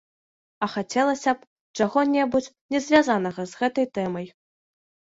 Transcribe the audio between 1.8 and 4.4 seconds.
чаго-небудзь не звязанага з гэтай тэмай.